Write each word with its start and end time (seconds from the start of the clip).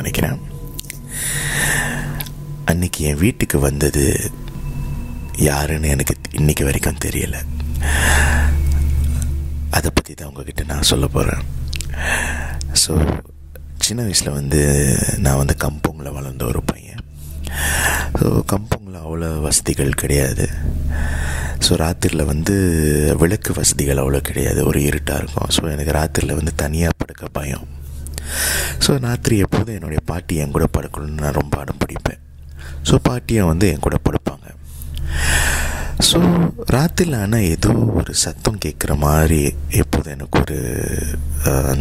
நினைக்கிறேன். 0.00 0.38
அன்னைக்கு 2.70 3.00
என் 3.10 3.22
வீட்டுக்கு 3.24 3.58
வந்தது 3.68 4.04
யாருன்னு 5.48 5.92
எனக்கு 5.94 6.14
இன்னைக்கு 6.40 6.64
வரைக்கும் 6.68 7.02
தெரியல. 7.06 7.36
அதை 9.76 9.88
பற்றி 9.96 10.12
தான் 10.14 10.28
உங்ககிட்ட 10.30 10.62
நான் 10.72 10.90
சொல்ல 10.92 11.06
போகிறேன் 11.16 11.42
ஸோ 12.82 12.92
சின்ன 13.86 14.00
வயசில் 14.06 14.36
வந்து 14.38 14.60
நான் 15.24 15.40
வந்து 15.40 15.54
கம்பூங்கில் 15.64 16.14
வளர்ந்த 16.16 16.44
ஒரு 16.52 16.60
பையன். 16.70 17.02
ஸோ 18.18 18.26
கம்பூங்கில் 18.52 19.02
அவ்வளோ 19.04 19.28
வசதிகள் 19.46 20.00
கிடையாது. 20.02 20.46
ஸோ 21.66 21.72
ராத்திரியில் 21.84 22.30
வந்து 22.32 22.54
விளக்கு 23.22 23.52
வசதிகள் 23.60 24.00
அவ்வளோ 24.02 24.20
கிடையாது. 24.28 24.60
ஒரு 24.70 24.80
இருட்டாக 24.88 25.20
இருக்கும். 25.22 25.50
ஸோ 25.56 25.62
எனக்கு 25.74 25.96
ராத்திரியில் 26.00 26.38
வந்து 26.40 26.54
தனியாக 26.64 26.98
படுக்க 27.02 27.26
பயம். 27.38 27.66
ஸோ 28.84 28.90
ராத்திரி 29.06 29.36
எப்போதும் 29.46 29.76
என்னுடைய 29.78 30.02
பாட்டி 30.12 30.36
என் 30.44 30.54
கூட 30.56 30.68
படுக்கணும்னு 30.76 31.22
நான் 31.24 31.38
ரொம்ப 31.40 31.54
அடம் 31.62 31.82
பிடிப்பேன். 31.84 32.22
ஸோ 32.88 32.96
பாட்டியும் 33.08 33.50
வந்து 33.52 33.68
என் 33.72 33.86
கூட 33.86 33.96
படுப்பாங்க. 34.08 34.46
ஸோ 36.08 36.18
ராத்திரியில் 36.74 37.16
ஆனால் 37.22 37.46
ஏதோ 37.54 37.70
ஒரு 38.00 38.12
சத்தம் 38.24 38.60
கேட்குற 38.64 38.92
மாதிரி 39.04 39.38
எப்போதும் 39.80 40.14
எனக்கு 40.16 40.36
ஒரு 40.42 40.58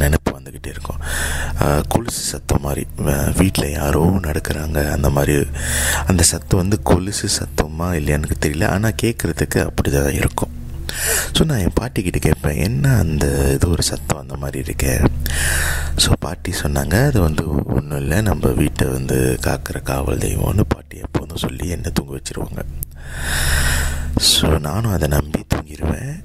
நினைப்பு 0.02 0.32
வந்துக்கிட்டே 0.36 0.72
இருக்கும். 0.76 1.02
கொலுசு 1.94 2.22
சத்தம் 2.32 2.66
மாதிரி 2.66 2.84
வீட்டில் 3.40 3.76
யாரோ 3.80 4.02
நடக்கிறாங்க 4.28 4.80
அந்த 4.96 5.10
மாதிரி 5.18 5.36
அந்த 6.12 6.24
சத்தம் 6.32 6.62
வந்து 6.64 6.80
கொலுசு 6.92 7.28
சத்தமாக 7.40 8.00
இல்லையான்னு 8.00 8.44
தெரியல. 8.46 8.68
ஆனால் 8.76 9.00
கேட்குறதுக்கு 9.04 9.62
அப்படி 9.70 9.92
தான் 9.98 10.18
இருக்கும். 10.22 10.47
ஸோ 11.36 11.42
நான் 11.50 11.64
என் 11.66 11.78
பாட்டிக்கிட்ட 11.80 12.20
கேட்பேன் 12.28 12.62
என்ன 12.68 12.94
அந்த 13.04 13.26
இது 13.56 13.66
ஒரு 13.76 13.84
சத்தம் 13.92 14.22
அந்த 14.24 14.36
மாதிரி 14.44 14.60
இருக்கே? 14.66 14.94
ஸோ 16.04 16.12
பாட்டி 16.26 16.52
சொன்னாங்க 16.64 16.96
அது 17.10 17.20
வந்து 17.28 17.44
ஒன்றும் 17.78 18.00
இல்லை 18.04 18.18
நம்ம 18.30 18.52
வீட்டை 18.62 18.88
வந்து 18.98 19.18
காக்கிற 19.48 19.78
காவல் 19.92 20.24
தெய்வம்னு 20.26 20.66
பாட்டி 20.76 20.98
எப்போதும் 21.08 21.44
சொல்லி 21.46 21.68
என்னை 21.76 21.92
தூங்க 22.00 22.14
வச்சிருவாங்க. 22.18 22.64
ஸோ 24.32 24.48
நானும் 24.68 24.96
அதை 24.96 25.08
நம்பி 25.18 25.42
தூங்கிடுவேன் 25.54 26.16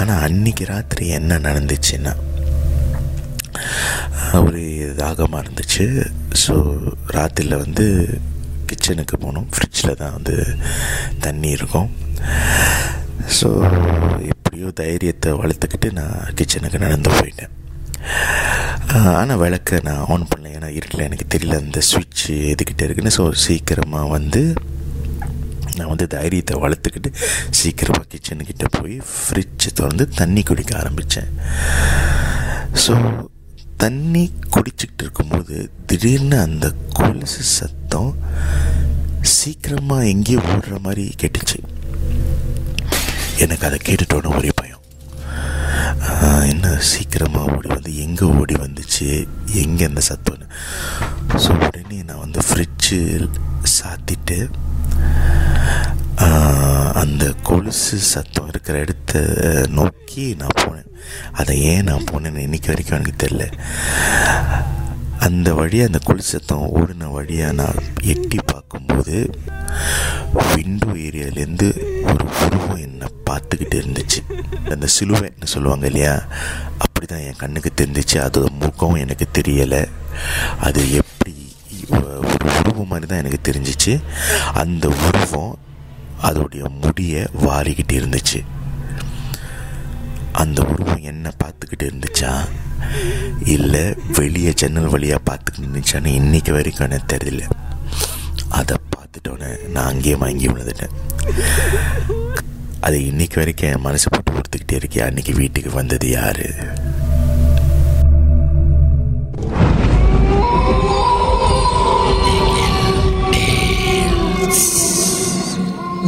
ஆனால் 0.00 0.22
அன்னைக்கு 0.26 0.64
ராத்திரி 0.72 1.04
என்ன 1.18 1.38
நடந்துச்சுன்னா 1.48 2.14
ஒரு 4.46 4.62
தாகமாக 5.00 5.42
இருந்துச்சு. 5.44 5.84
ஸோ 6.42 6.54
ராத்திரியில் 7.16 7.62
வந்து 7.64 7.86
கிச்சனுக்கு 8.68 9.16
போனோம். 9.24 9.48
ஃப்ரிட்ஜில் 9.54 9.98
தான் 10.02 10.16
வந்து 10.16 10.36
தண்ணி 11.24 11.50
இருக்கும். 11.58 11.88
ஸோ 13.38 13.48
எப்படியோ 14.32 14.68
தைரியத்தை 14.82 15.30
வளர்த்துக்கிட்டு 15.40 15.88
நான் 15.98 16.34
கிச்சனுக்கு 16.38 16.84
நடந்து 16.84 17.10
போயிட்டேன். 17.18 17.54
ஆனால் 19.20 19.40
விளக்கை 19.42 19.78
நான் 19.88 20.04
ஆன் 20.12 20.28
பண்ணல. 20.30 20.52
ஏன்னா 20.56 20.68
இருட்டில் 20.78 21.06
எனக்கு 21.08 21.26
தெரியல 21.34 21.58
அந்த 21.62 21.80
சுவிட்சு 21.90 22.34
எதுக்கிட்ட 22.52 22.82
இருக்குன்னு. 22.86 23.16
ஸோ 23.18 23.24
சீக்கிரமாக 23.46 24.12
வந்து 24.16 24.42
நான் 25.78 25.90
வந்து 25.92 26.06
தைரியத்தை 26.14 26.54
வளர்த்துக்கிட்டு 26.62 27.10
சீக்கிரமாக 27.58 28.06
கிச்சனுக்கிட்ட 28.12 28.64
போய் 28.78 28.96
ஃப்ரிட்ஜை 29.10 29.70
திறந்து 29.80 30.04
தண்ணி 30.20 30.42
குடிக்க 30.48 30.72
ஆரம்பித்தேன் 30.80 31.30
ஸோ 32.84 32.94
தண்ணி 33.82 34.24
குடிச்சிக்கிட்டு 34.54 35.04
இருக்கும்போது 35.06 35.56
திடீர்னு 35.90 36.38
அந்த 36.46 36.66
கொலுசு 36.98 37.44
சத்தம் 37.58 38.10
சீக்கிரமாக 39.36 40.10
எங்கேயோ 40.14 40.40
ஓடுற 40.54 40.76
மாதிரி 40.86 41.04
கேட்டுச்சு. 41.22 41.58
எனக்கு 43.44 43.66
அதை 43.68 43.78
கேட்டுட்டோன்னு 43.88 44.36
ஒரே 44.38 44.50
பயம். 44.60 44.76
என்ன 46.52 46.66
சீக்கிரமாக 46.90 47.52
ஓடி 47.56 47.68
வந்து 47.74 47.92
எங்கே 48.04 48.26
ஓடி 48.40 48.54
வந்துச்சு 48.64 49.06
எங்கே 49.62 49.84
அந்த 49.90 50.02
சத்துன்னு 50.08 50.46
ஸோ 51.44 51.50
உடனே 51.66 51.98
நான் 52.08 52.22
வந்து 52.24 52.40
ஃப்ரிட்ஜு 52.48 52.98
சாத்திட்டு 53.76 54.38
அந்த 57.02 57.24
கொலுசு 57.48 57.96
சத்தம் 58.12 58.48
இருக்கிற 58.52 58.76
இடத்த 58.84 59.20
நோக்கி 59.78 60.24
நான் 60.40 60.58
போனேன். 60.62 60.90
அதை 61.40 61.54
ஏன் 61.72 61.88
நான் 61.90 62.08
போனேன்னு 62.10 62.46
இன்னைக்கு 62.48 62.72
வரைக்கும் 62.72 62.98
எனக்கு 62.98 63.22
தெரில 63.24 63.44
அந்த 65.26 65.48
வழியாக 65.60 65.90
அந்த 65.90 66.00
கொலுசு 66.08 66.30
சத்தம் 66.34 66.68
ஓடின 66.80 67.10
வழியாக 67.16 67.56
நான் 67.60 67.80
எட்டி 68.12 68.38
பார்க்கும்போது 68.52 69.16
விண்டோ 70.52 70.90
ஏரியாலேருந்து 71.06 71.68
பார்த்துக்கிட்டு 73.30 73.76
இருந்துச்சு. 73.80 74.20
அந்த 74.70 74.86
சிலுவைன்னு 75.00 75.44
சொல்லுவாங்க 75.44 75.86
இல்லையா? 75.86 76.24
அப்படி 76.78 77.06
தான் 77.06 77.18
என் 77.18 77.40
கண்ணுக்கு 77.42 77.72
தெரிஞ்சிச்சு. 77.76 78.16
அதோட 78.26 78.50
முகம் 78.58 78.94
எனக்கு 78.94 79.28
தெரியலை. 79.38 79.88
அது 80.60 80.92
எப்படி 80.92 81.34
ஒரு 81.88 82.18
உருவம் 82.58 82.86
மாதிரி 82.86 83.06
தான் 83.06 83.18
எனக்கு 83.18 83.40
தெரிஞ்சிச்சு. 83.50 84.02
அந்த 84.52 84.88
உருவம் 84.88 85.58
அதோடைய 86.22 86.64
முடியை 86.80 87.26
வாரிக்கிட்டு 87.42 87.94
இருந்துச்சு. 88.00 88.44
அந்த 90.32 90.62
உருவம் 90.62 91.02
என்ன 91.02 91.32
பார்த்துக்கிட்டு 91.44 91.84
இருந்துச்சா? 91.90 92.32
இல்லை 93.44 93.94
வெளியே 94.18 94.52
ஜன்னல் 94.52 94.88
வழியாக 94.88 95.22
பார்த்துக்கிட்டு 95.28 95.68
இருந்துச்சான்னு 95.68 96.06
இன்னைக்கு 96.06 96.52
வரைக்கும் 96.52 96.86
எனக்கு 96.90 97.16
தெரியல. 97.16 97.42
அதை 98.48 98.76
பார்த்துட்டோன்னே 98.92 99.68
நான் 99.68 99.86
அங்கேயே 99.86 100.14
வாங்கி 100.14 100.48
விழுந்துட்டேன். 100.48 100.94
அது 102.80 103.06
இன்னைக்கு 103.06 103.38
வரைக்கும் 103.38 103.70
என் 103.70 103.80
மனசு 103.80 104.08
போட்டு 104.10 104.32
கொடுத்துக்கிட்டே 104.32 104.72
இருக்கே 104.72 104.98
அன்னைக்கு 104.98 105.32
வீட்டுக்கு 105.34 105.70
வந்தது 105.70 106.10
யாரு? 106.10 106.54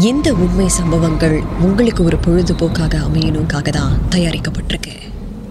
இந்த 0.00 0.34
உண்மை 0.34 0.68
சம்பவங்கள் 0.68 1.42
உங்களுக்கு 1.60 2.04
ஒரு 2.04 2.16
பொழுதுபோக்காக 2.16 2.94
அமையணுக்காக 2.94 3.68
தான் 3.68 3.98
தயாரிக்கப்பட்டிருக்கு. 4.10 4.94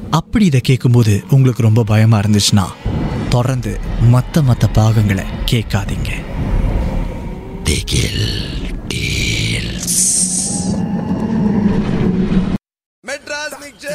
அப்படி 0.09 0.45
இதை 0.45 0.61
கேட்கும்போது 0.61 1.23
உங்களுக்கு 1.29 1.61
ரொம்ப 1.61 1.83
பயமா 1.83 2.19
இருந்துச்சுன்னா 2.19 2.65
தொடர்ந்து 3.29 3.79
மற்ற 4.01 4.41
மற்ற 4.41 4.67
பாகங்களை 4.67 5.23
கேட்காதீங்க. 5.51 6.09
மெட்ராஸ் 7.63 8.60